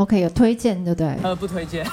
[0.00, 1.14] OK，有推荐对不对？
[1.22, 1.84] 呃，不推荐，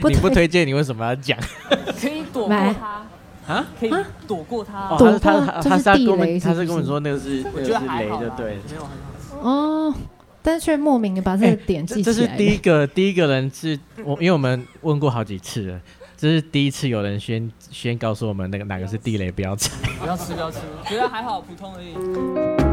[0.00, 1.38] 不 你不推荐，你为什么要讲？
[2.00, 3.66] 可以躲过来它啊？
[3.78, 3.90] 可以
[4.26, 4.88] 躲过它。
[4.88, 8.46] 哦，躲他是他是地雷们，他是跟我说那个是我觉得那个是雷的对。
[8.70, 9.50] 没有很好。
[9.50, 9.94] 哦，
[10.40, 12.38] 但是却莫名的把这个点记这这是起来了。
[12.38, 15.78] 第一个第一个人是我，因为我们问过好几次了，
[16.16, 19.70] 这是第一次有人先先告诉我们那个哪个是地雷，不要踩。
[20.00, 22.65] 不要吃，不要吃，觉得还好，普通而已。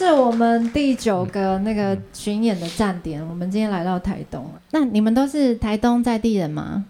[0.00, 4.50] 是我们第九个那个巡演的站点，我们今天来到台东。
[4.70, 6.86] 那你们都是台东在地人吗？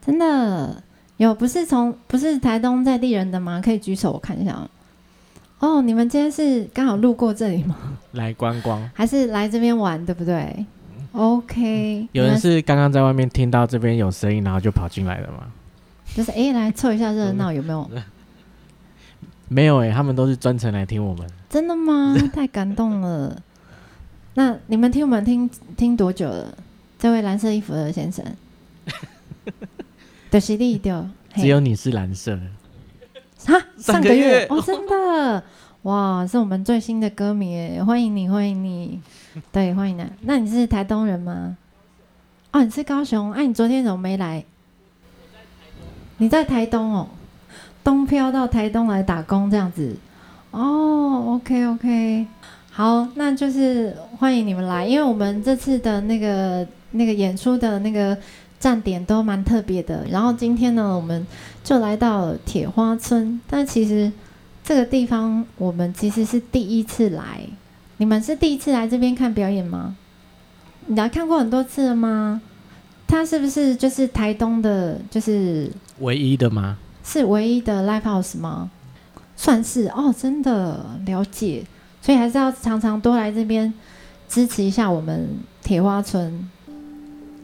[0.00, 0.82] 真的
[1.18, 3.60] 有不是从不是台东在地人的吗？
[3.62, 4.70] 可以举手我看一下哦。
[5.58, 7.76] 哦，你们今天是刚好路过这里吗？
[8.12, 10.64] 来观光，还是来这边玩，对不对
[11.12, 15.48] ？OK，有人是刚刚在外面听到这边有声音，然后就跑进来了吗？
[16.14, 17.86] 就是哎、来凑一下热闹，有没有？
[19.48, 21.28] 没有哎、他们都是专程来听我们。
[21.48, 22.16] 真的吗？
[22.32, 23.40] 太感动了。
[24.34, 26.56] 那你们听我们听听多久了？
[26.98, 28.24] 这位蓝色衣服的先生，
[30.30, 32.42] 的实力丢，嘿只有你是蓝色的，
[33.44, 35.44] 哈上上个个月月哦，真的
[35.82, 39.00] 哇，是我们最新的歌迷耶，欢迎你，欢迎你，
[39.52, 40.04] 对，欢迎你。
[40.22, 41.56] 那你是台东人吗？
[42.52, 44.42] 哦，你是高雄，哎、你昨天怎么没来？
[46.16, 47.08] 你在台东哦，
[47.84, 49.94] 东漂到台东来打工这样子。
[50.50, 52.26] 哦，OK OK，
[52.70, 58.16] 好，那就是欢迎你们来，因为我们这次的那个那个演出的那个
[58.58, 60.06] 站点都蛮特别的。
[60.10, 61.26] 然后今天呢，我们
[61.62, 64.10] 就来到了铁花村，但其实
[64.62, 67.40] 这个地方我们其实是第一次来。
[67.98, 69.96] 你们是第一次来这边看表演吗？
[70.86, 72.40] 你来看过很多次了吗？
[73.06, 75.70] 它是不是就是台东的，就是
[76.00, 76.78] 唯一的吗？
[77.04, 78.70] 是唯一的 live house 吗？
[79.36, 81.64] 算是哦，真的了解，
[82.00, 83.72] 所以还是要常常多来这边
[84.28, 85.28] 支持一下我们
[85.62, 86.50] 铁花村。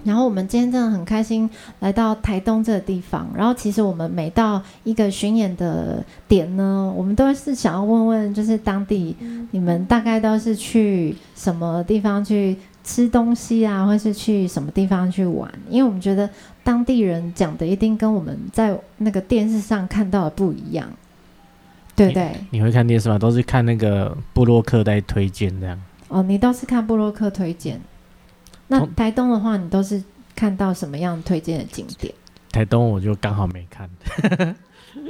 [0.03, 1.51] 然后我们今天真的很开心
[1.81, 3.29] 来到台东这个地方。
[3.37, 9.15] 然后其实我们每到一个巡演的点呢，我们都是想要问问，就是当地
[9.51, 15.53] 你们大概都是去什么地方去吃东西啊，或是去什么地方去玩？
[15.69, 16.29] 因为我们觉得
[16.65, 20.91] 当地人讲的一定跟我们在那个电视上看到的不一样，
[21.95, 22.35] 对不对？
[22.51, 23.19] 你会看电视吗？
[23.19, 25.81] 都是看那个布洛克在推荐这样。
[26.09, 27.81] 哦，你都是看布洛克推荐。
[28.69, 30.03] 那台东的话，你都是
[30.35, 32.13] 看到什么样推荐的景点？
[32.51, 33.89] 台东我就刚好没看。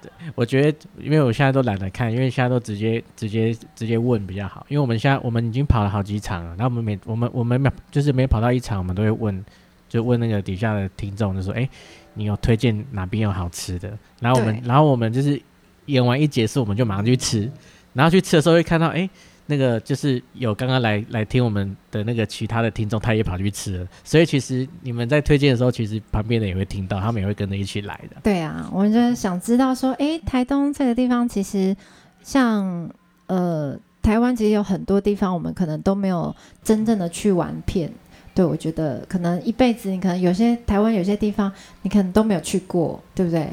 [0.00, 4.66] 对，我觉得因为我现在都懒得看，因为现在都直接直接直接问比较好。
[4.68, 9.44] 因为我们现在我们已经跑了好几场了，然后我们每我们我们每就是每跑到一场，我们都会问，
[9.88, 11.68] 就问那个底下的听众，就说：“哎、
[12.14, 15.40] 你有推荐哪边有好吃的？”然后我们然后我们就是
[15.86, 17.50] 演完一结束，我们就马上去吃，
[17.92, 19.08] 然后去吃的时候会看到，哎、
[19.46, 28.16] 那个就是有刚刚来来听我们的那个其他的听众，他也跑去吃了，所以其实你们在推荐的时候，其实旁边的也会听到，他们也会跟着一起来的。
[28.22, 31.76] 对啊，我们就是想知道说，诶，台东这个地方其实
[32.22, 32.88] 像
[33.26, 37.92] 呃台湾其实有很多地方，我们可能都没有真正的去玩遍。
[38.34, 41.52] 对，我觉得可能一辈子，你可能有些台湾有些地方，
[41.82, 43.48] 你可能都没有去过，对不对？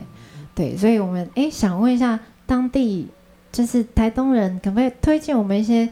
[0.56, 3.08] 对，所以我们诶想问一下当地
[3.52, 5.90] 就是台东人，可不可以推荐我们一些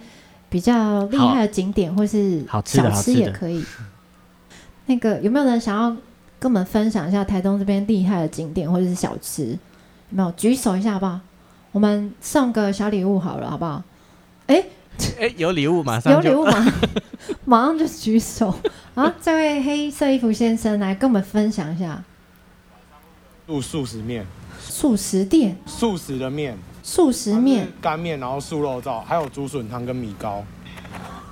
[0.49, 3.63] 比较厉害的景点，或是好吃的小吃也可以？
[4.85, 5.89] 那个有没有人想要
[6.39, 9.47] 跟我们分享一下台东这边厉害的景点或者是小吃？
[9.47, 9.57] 有
[10.09, 11.19] 没有举手一下好不好？
[11.71, 13.83] 我们送个小礼物好了，好不好？
[14.47, 14.63] 哎
[15.19, 16.73] 哎、 有礼物马上有礼物吗？
[17.43, 18.53] 马上就举手
[18.95, 19.13] 啊！
[19.21, 22.03] 这位黑色衣服先生来跟我们分享一下
[23.45, 24.25] 素素食面，
[24.59, 26.57] 素食店、素食的面，
[26.87, 27.67] 素食面。
[27.81, 30.41] 干面，然后素肉燥，还有竹笋汤跟米糕。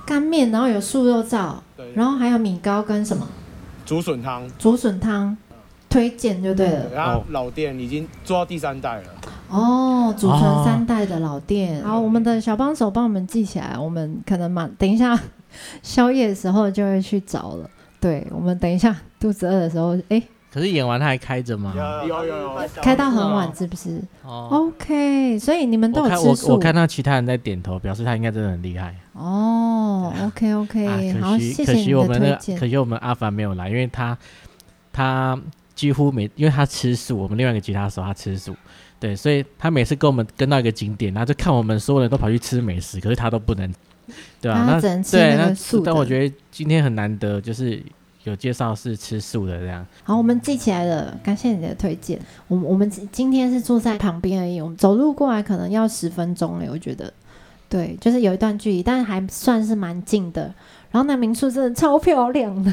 [0.04, 3.26] 干面，然后有素肉燥，对，然后还有米糕跟什么
[3.86, 5.34] 竹笋汤，竹笋汤，
[5.88, 6.90] 推荐就对了。
[6.90, 9.04] 然后老店已经做到第三代了。
[9.48, 11.82] 哦，祖传三代的老店。
[11.82, 15.18] 好，我们的小帮手帮我们记起来，我们可能嘛，等一下
[15.82, 17.70] 宵夜的时候就会去找了。
[17.98, 20.22] 对，我们等一下肚子饿的时候，哎，
[20.56, 21.74] 可是演完他还开着吗？
[22.08, 28.96] 有有有，开到很晚是不是哦，？OK，所以你们都我看我有吃素我看到其他人在点头，表示他应该真的很厉害。
[29.12, 32.58] 哦，OK 啊，OK，好，可惜可谢谢你的惜我们那个推荐。
[32.58, 34.16] 可惜我们阿凡没有来，因为他
[34.94, 35.38] 他
[35.74, 38.56] 几乎每因为他吃素，我们另外一个吉他手他吃素，
[38.98, 43.70] 对，所以他每次跟我们跟到一个景点，然后就看我们所有人都跑去吃美食，可是他都不能，
[44.40, 45.54] 对吧、那对，那
[45.84, 47.82] 但我觉得今天很难得，就是
[48.30, 49.86] 有介绍是吃素的这样。
[50.02, 52.20] 好，我们记起来了，感谢你的推荐。
[52.48, 57.12] 我们我们今今天是坐在旁边而已，我们走路过来可能要十分钟哎，我觉得，
[57.68, 60.52] 对，就是有一段距离，但是还算是蛮近的。
[60.90, 62.72] 然后那民宿真的超漂亮的，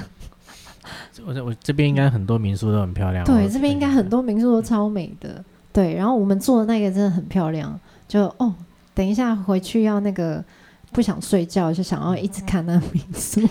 [1.25, 3.25] 我我这边应该很多民宿都很漂亮。
[3.25, 5.43] 对，这边应该很多民宿都超美的。
[5.71, 8.53] 对，然后我们住的那个真的很漂亮，就哦，
[8.93, 10.43] 等一下回去要那个
[10.91, 13.41] 不想睡觉，就想要一直看那个民宿。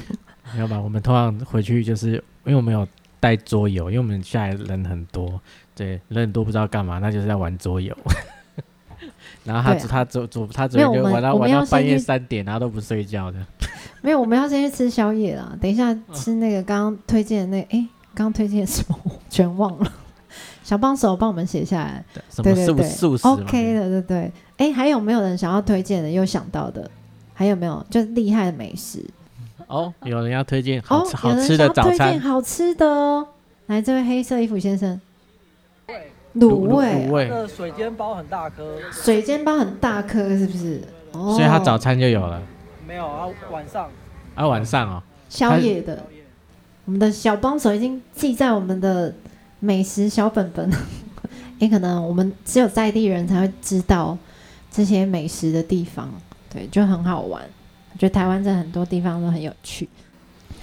[0.55, 0.81] 没有吧？
[0.81, 2.13] 我们通常回去就是
[2.45, 2.87] 因为我们有
[3.21, 5.41] 带桌游，因为我们下来人很多，
[5.75, 7.97] 对，人很多不知道干嘛，那就是在玩桌游。
[9.45, 13.39] 然后他、他昨昨他昨没有我们天就玩到玩到半夜三点，然后都不睡觉的。
[14.01, 15.57] 没有，我们要先去吃宵夜啦。
[15.61, 18.97] 等一下吃那个刚刚推荐的那，哎、刚刚推荐什么？
[19.05, 19.93] 我全忘了。
[20.63, 22.05] 小帮手帮我们写下来。
[22.37, 24.33] 对对对素食嘛？OK 的，对对。
[24.59, 26.11] 哎、还有没有人想要推荐的？
[26.11, 26.89] 有想到的？
[27.35, 27.85] 还有没有？
[27.91, 29.05] 就是厉害的美食
[29.67, 33.29] 哦，有人要推荐好哦吃、，好吃的早餐推荐餐，好吃的哦。
[33.67, 35.01] 来，这位黑色衣服先生，
[36.37, 36.87] 卤卤味。
[37.09, 40.83] 卤，味，那水煎包很大颗，水煎包很大颗，是不是？
[41.13, 42.43] 哦，所以他早餐就有了。
[42.87, 43.89] 没有啊，晚上。
[44.35, 46.03] 啊，晚上哦，宵夜的。
[46.85, 49.15] 我们的小帮手已经记在我们的
[49.61, 50.69] 美食小本本，
[51.61, 54.19] 也可能我们只有在地人才会知道
[54.71, 56.11] 这些美食的地方，
[56.53, 57.41] 对，就很好玩。
[57.93, 59.89] 我觉得台湾在很多地方都很有趣。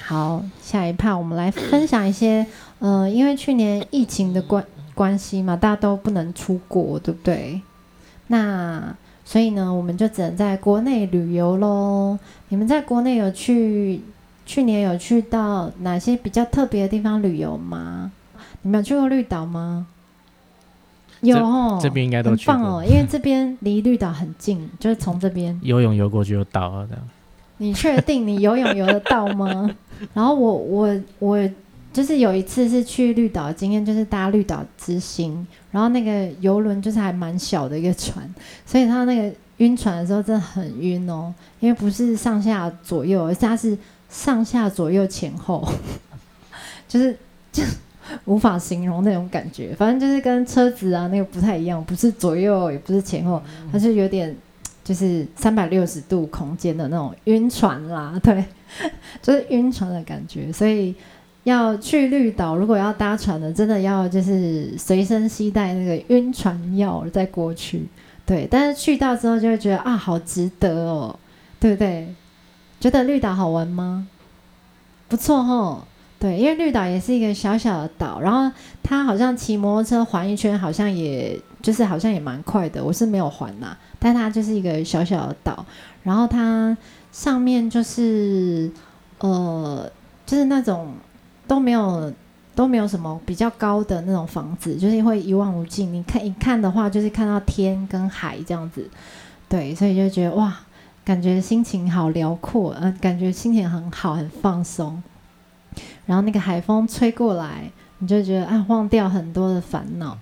[0.01, 2.45] 好，下一趴我们来分享一些，
[2.79, 4.63] 呃，因为去年疫情的关
[4.95, 7.61] 关系嘛，大家都不能出国，对不对？
[8.27, 12.17] 那所以呢，我们就只能在国内旅游喽。
[12.47, 14.01] 你们在国内有去
[14.45, 18.11] 去年有去到哪些比较特别的地方旅游吗？
[18.63, 19.85] 你们有去过绿岛吗？
[21.21, 25.59] 有哦，这边应该都去过棒哦，因为这边离绿岛很近，就是从这边。
[25.61, 27.03] 游泳游过去就到了这样。
[27.59, 29.69] 你确定你游泳游得到吗？
[30.13, 31.49] 然后我我我
[31.93, 38.27] 就是有一次是去绿岛的经验，就是搭绿岛之星，然后那个游轮就是还蛮小的一个船，
[38.65, 43.77] 所以它那个晕船的时候真的很晕哦，因为不是上下左右，而是它是
[44.09, 45.67] 上下左右前后，
[46.87, 47.17] 就是
[47.51, 47.61] 就
[48.25, 53.41] 无法形容那种感觉，反正就是跟车子啊那个不太一样，不是左右也不是前后，
[53.71, 54.33] 它是有点
[54.89, 58.43] 就是三百六十度空间的那种晕船啦，对，
[59.21, 60.51] 就是晕船的感觉。
[60.51, 60.95] 所以
[61.43, 67.85] 要去绿岛，如果要搭船的，真的要就是随身携带那个晕船药再过去。
[68.25, 71.19] 对，但是去到之后就会觉得啊，好值得哦，
[71.59, 72.07] 对不对？
[72.79, 74.07] 觉得绿岛好玩吗？
[75.07, 75.83] 不错哦。
[76.17, 82.83] 对，因为绿岛也是一个小小的岛，然后它好像骑摩托车环一圈，好像也就是好像也蛮快的。
[82.83, 85.65] 我是没有环呐、但它就是一个小小的岛，
[86.03, 86.75] 然后它
[87.11, 88.71] 上面就是
[89.19, 89.91] 呃，
[90.25, 90.93] 就是那种
[91.47, 92.13] 都没有
[92.55, 95.85] 都没有什么比较高的那种房子，就是会一望无际。
[95.85, 98.89] 你看一看的话，就是看到天跟海这样子，
[99.47, 100.59] 对，所以就觉得哇，
[101.03, 105.01] 感觉心情好辽阔，呃，感觉心情很好，很放松。
[106.05, 110.17] 然后那个海风吹过来，你就觉得啊，忘掉很多的烦恼。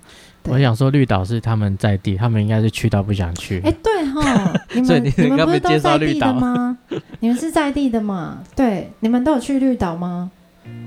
[0.47, 3.61] 对我想说绿岛是他们在地，他们应该是去到不想去。
[3.63, 6.77] 哎，对哈， 你所以们你你们不是都介绍绿在地的岛吗？
[7.19, 8.43] 你们是在地的嘛？
[8.55, 10.31] 对，你们都有去绿岛吗？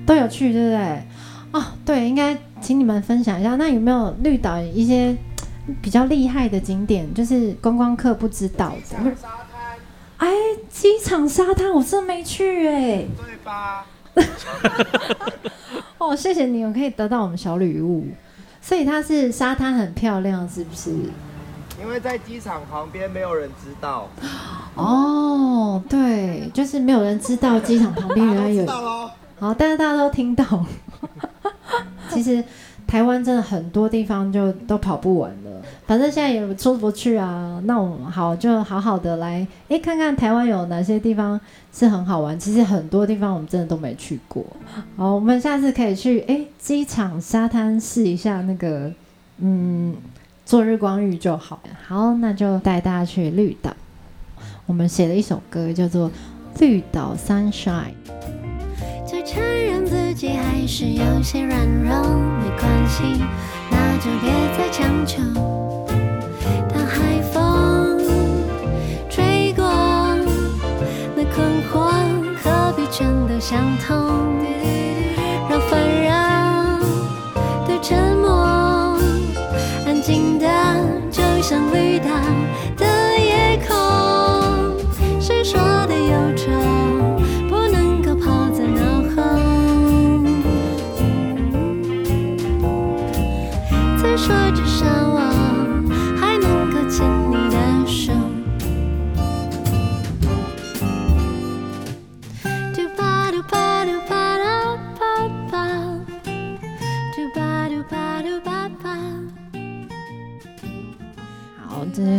[0.06, 1.02] 都有去，对不对？
[1.52, 3.56] 哦，对，应该请你们分享一下。
[3.56, 5.16] 那有没有绿岛一些
[5.82, 8.96] 比较厉害的景点，就是观光客不知道的？
[10.18, 10.28] 哎，
[10.68, 13.04] 机场沙滩我真没去哎。
[13.16, 13.86] 对吧？
[15.98, 18.06] 哦，谢谢你，我可以得到我们小礼物。
[18.60, 20.90] 所以它是沙滩很漂亮，是不是？
[21.80, 24.06] 因为在机场旁边没有人知道，
[24.74, 29.10] 哦，对，就是没有人知道机场旁边原来有， 喽。
[29.38, 30.44] 好，但是大家都听到。
[32.12, 32.44] 其实
[32.90, 41.40] 台湾真的很多地方就都跑不完了，反正现在也出不去啊，那我们好就好好的来，哎，看看台湾有哪些地方
[41.72, 42.36] 是很好玩。
[42.36, 44.44] 其实很多地方我们真的都没去过。
[44.96, 48.90] 好，我们下次可以去哎机场沙滩试一下那个，
[49.38, 49.94] 嗯，
[50.44, 51.60] 做日光浴就好。
[51.86, 53.72] 好，那就带大家去绿岛。
[54.66, 56.10] 我们写了一首歌叫做
[56.58, 57.94] 《绿岛 Sunshine》。
[59.06, 61.94] 就承认自己还是有些软弱，
[62.38, 63.02] 没关系，
[63.70, 65.22] 那就别再强求。
[66.72, 68.00] 当海风
[69.08, 69.64] 吹过，
[71.16, 71.90] 那困惑
[72.42, 74.40] 何必全都想通？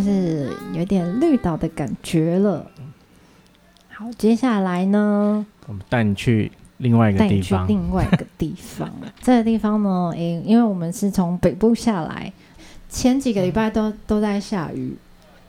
[0.02, 2.66] 就是有点绿岛的感觉了。
[3.90, 8.90] 好，接下来呢，我们带你去另外一个地方，另外一个地方。
[9.22, 12.34] 这个地方呢，诶，因为我们是从北部下来，
[12.90, 14.96] 前几个礼拜都都在下雨，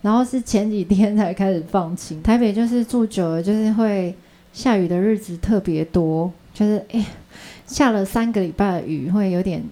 [0.02, 2.22] 然后是前几天才开始放晴。
[2.22, 4.14] 台北就是住久了，就是会
[4.52, 7.02] 下雨的日子特别多，就是诶，
[7.66, 9.62] 下了三个礼拜的雨，会有点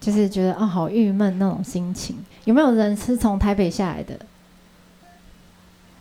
[0.00, 2.16] 就是觉得啊、好郁闷那种心情。
[2.50, 4.18] 有没有人是从台北下来的？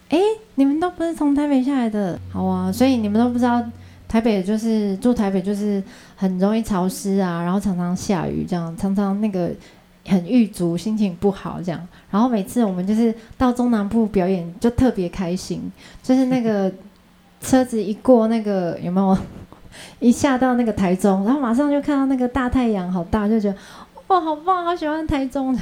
[0.10, 0.20] 诶，
[0.56, 3.64] 你们都不是从台北下来的，好啊，所以你们都不知道
[4.08, 5.82] 台北就是住台北就是
[6.16, 9.52] 很容易潮湿啊，然后常常下雨，这样常常那个
[10.08, 11.88] 很郁卒，心情不好这样。
[12.10, 16.72] 然后每次我们就是到中南部表演就特别开心，就是那个
[17.42, 19.16] 车子一过那个有没有
[20.02, 23.56] 一下到那个台中，然后马上就看到那个大太阳好大，就觉得
[24.08, 25.56] 哇好棒，好喜欢台中。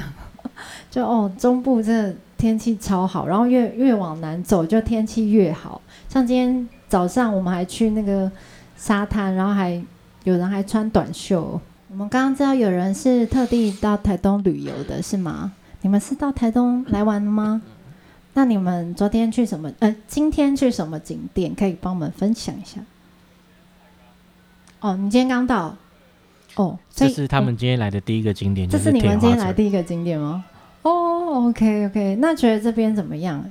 [0.90, 5.80] 就哦中部这天气超好，然后越越往南走就天气越好。
[6.08, 8.30] 像今天早上我们还去那个
[8.76, 9.82] 沙滩，然后还
[10.24, 11.60] 有人还穿短袖。
[11.90, 15.52] 我们刚刚知道有人是特地到台东旅游的，是吗？
[15.80, 17.62] 你们是到台东来玩的吗？
[18.34, 19.72] 那你们昨天去什么？
[19.80, 21.54] 呃，今天去什么景点？
[21.54, 22.80] 可以帮我们分享一下。
[24.80, 25.76] 哦，你今天刚到。
[26.58, 30.44] 哦，这是他们今天来的第一个景点，这就是你们今天来第一个景点吗？
[30.82, 33.44] 哦，OK OK，那觉得这边怎么样？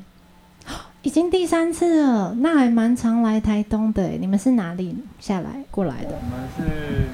[1.04, 4.18] 已经第三次了，那还蛮常来台东的耶。
[4.20, 6.10] 你们是哪里下来过来的？
[6.10, 7.08] 我们是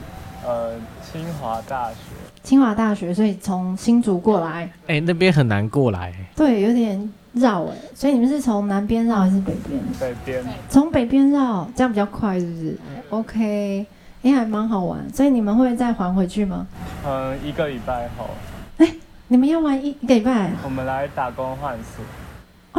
[0.47, 0.71] 呃
[1.03, 1.95] 清华大学，
[2.41, 7.75] 清华大学，所以从新竹过来，哎、那边很难过来，对，有点绕哎。
[7.93, 9.79] 所以你们是从南边绕还是北边？
[9.99, 12.75] 北边从北边绕，这样比较快，是不是
[13.11, 13.85] ？OK，
[14.23, 15.07] 哎、还蛮好玩。
[15.13, 16.67] 所以你们会再还回去吗？
[17.05, 18.29] 嗯一个礼拜后，
[18.77, 18.95] 哎
[19.27, 22.01] 你们要玩一一个礼拜我们来打工换宿，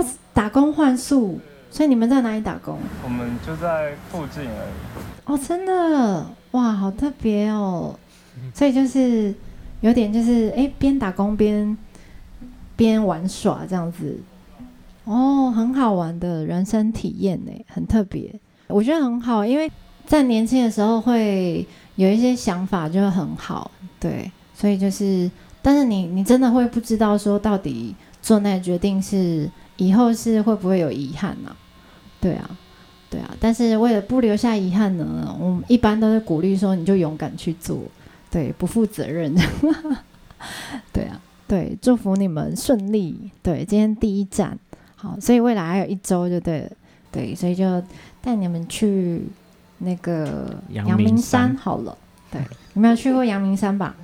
[0.01, 1.39] 哦，打工换宿。
[1.71, 2.79] 所以你们在哪里打工？
[3.03, 5.25] 我们就在附近而已。
[5.25, 7.99] 哦，真的哇，好特别哦！
[8.55, 9.35] 所以就是
[9.81, 11.77] 有点就是哎，边打工边
[12.77, 14.21] 边玩耍这样子，
[15.03, 18.33] 哦，很好玩的人生体验呢，很特别，
[18.69, 19.69] 我觉得很好，因为
[20.07, 25.31] 在年轻的时候会有一些想法，就会很好，对，所以就是，
[25.63, 31.55] 但是你你真的会不知道说到底做那个决定是以后是会不会有遗憾呢、
[32.21, 32.59] 对啊。
[33.11, 37.79] 对啊，但是为了不留下遗憾呢，我们一般都是鼓励说你就勇敢去做，
[38.29, 39.33] 对，不负责任。
[40.93, 43.31] 对啊，对，祝福你们顺利。
[43.41, 44.59] 对，今天第一站，
[44.97, 46.71] 好，所以未来还有一周就对了，
[47.13, 47.81] 对，所以就
[48.21, 49.23] 带你们去
[49.79, 51.97] 那个阳阳明明山山好了。
[52.31, 52.41] 对，
[52.73, 53.95] 你没有去过阳明山吧？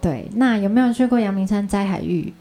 [0.00, 2.32] 对，那有没有去过阳明山摘海芋？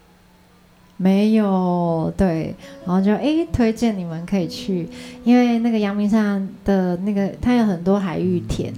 [0.96, 2.56] 没有，对，
[2.86, 4.88] 然后就诶推荐你们可以去，
[5.24, 8.72] 因为那个阳明山的那个它有很多海芋田，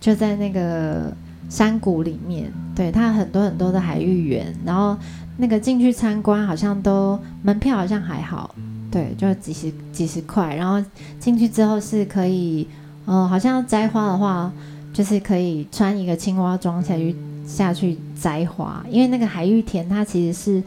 [0.00, 1.12] 就在那个
[1.48, 4.96] 山谷里面，对，它有很多很多的海芋园，然后
[5.36, 8.54] 那个进去参观好像都门票好像还好，
[8.90, 10.84] 对，就几十几十块，然后
[11.20, 12.66] 进去之后是可以，
[13.10, 14.52] 呃，好像摘花的话，
[14.94, 20.62] 就是可以穿一个青蛙装下去下去摘花，因为那个海芋田它其实是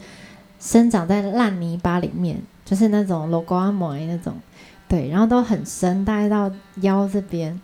[0.60, 4.34] 生长在烂泥巴里面，就是那种 logo 阿摩那种，
[4.86, 6.50] 对，然后都很深，大概到
[6.82, 7.58] 腰这边，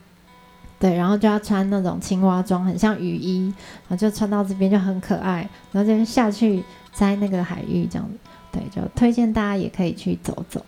[0.79, 3.53] 对，然后就要穿那种青蛙装，很像雨衣，
[3.87, 8.17] 然后就穿到这边就很可爱，然后就下去摘那个海芋这样子。
[8.51, 10.65] 对，就推荐大家也可以去走走。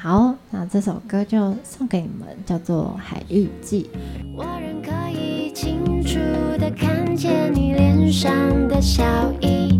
[0.00, 3.90] 好，那这首歌就送给你们，叫做《海日记》。
[4.36, 6.20] 我仍可以清楚
[6.56, 8.32] 的看见你脸上
[8.68, 9.02] 的笑
[9.40, 9.76] 意。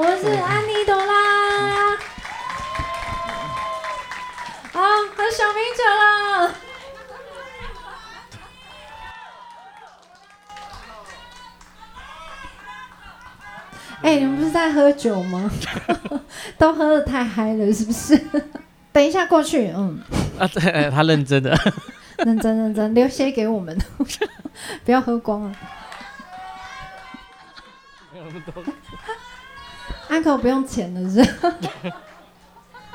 [0.00, 1.96] 我是安妮朵拉。
[4.72, 4.80] 好，
[5.16, 6.54] 喝小明酒了。
[14.02, 15.50] 哎、你们不是在喝酒吗？
[16.56, 18.16] 都喝的太嗨了，是不是？
[18.92, 20.00] 等一下过去，嗯，
[20.38, 21.58] 啊，对，他认真的。
[22.24, 23.76] 认真认真，留些给我们，
[24.86, 25.56] 不要喝光了。
[30.08, 31.92] 安可不用钱了是不是？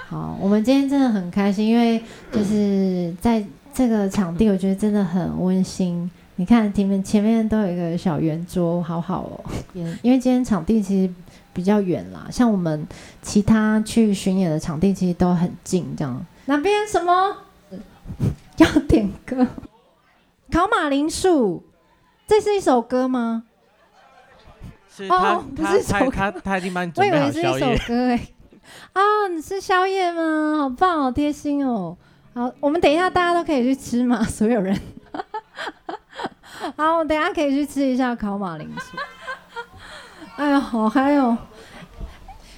[0.10, 3.44] 好，我们今天真的很开心，因为就是在
[3.74, 6.10] 这个场地，我觉得真的很温馨。
[6.36, 9.44] 你看前面前面都有一个小圆桌，好好哦。
[10.02, 11.14] 因为今天场地其实
[11.54, 12.86] 比较远啦，像我们
[13.22, 16.26] 其他去巡演的场地其实都很近，这样。
[16.46, 17.38] 哪边什么？
[18.58, 19.48] 要点歌？
[20.52, 21.64] 烤马铃薯，
[22.28, 23.44] 这是一首歌吗？
[24.96, 27.86] 是他哦不他是首歌他他他已经帮你我以为是一首。
[27.88, 28.28] 歌哎。
[28.94, 29.02] 啊，
[29.34, 30.58] 你吃宵夜吗？
[30.60, 31.98] 好棒，好贴心哦。
[32.34, 34.80] 好，我们等一下大家都可以去吃嘛， 所有人。
[36.78, 38.98] 好，我等一下可以去吃一下烤马铃薯。
[40.38, 41.38] 哎呀，好嗨哦！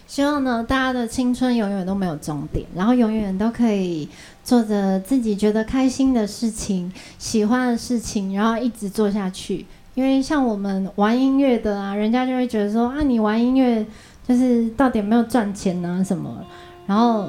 [0.06, 4.08] 希望呢，大家的青春永远都没有终点，然后永远都可以
[4.44, 9.66] 做着自己觉得开心的事情、喜欢的事情，然后一直做下去。
[9.96, 13.84] 因为像我们玩音乐的啊，人家就会觉得说啊，你玩音乐
[14.28, 16.46] 就是到底有没有赚钱啊、什么？
[16.86, 17.28] 然后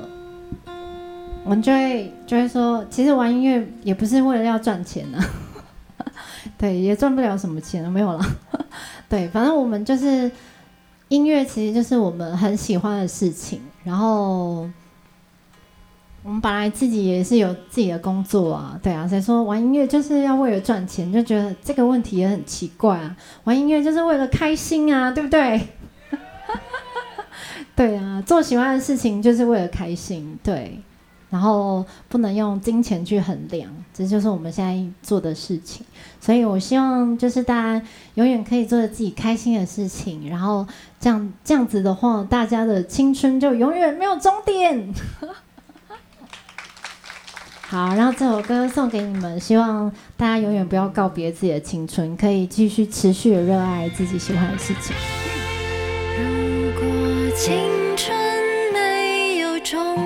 [1.44, 5.24] 我们就会就会说，其实玩音乐也不是为了要赚钱啊、
[6.58, 8.26] 对，也赚不了什么钱，没有啦。
[9.08, 10.28] 对，反正我们就是
[11.08, 13.60] 音乐，其实就是我们很喜欢的事情。
[13.84, 14.68] 然后
[16.26, 23.16] 我们本来自己也是有自己的工作啊，对啊，所以说玩音乐就是要为了赚钱，就觉得这个问题也很奇怪啊。
[23.44, 25.68] 玩音乐就是为了开心啊，对不对？
[27.76, 30.80] 对啊，做喜欢的事情就是为了开心，对。
[31.30, 35.86] 然后不能用金钱去衡量，这就是我们现在做的事情。
[36.20, 40.66] 所以我希望就是大家永远可以做自己开心的事情，然后
[40.98, 44.92] 这样这样子的话，大家的青春就永远没有终点。
[47.68, 54.94] 好然后这首歌送给你们希望大家永远不要告别自己的青春可以继续持续的热爱自己喜欢的事情。
[56.16, 57.58] 如果青
[57.96, 58.16] 春
[58.72, 60.05] 没有终